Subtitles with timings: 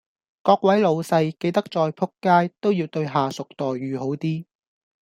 [0.41, 4.45] 各位老細記得再仆街都要對下屬待遇好啲